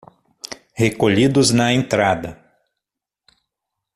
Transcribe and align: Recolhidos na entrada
Recolhidos 0.73 1.51
na 1.51 1.71
entrada 1.71 2.43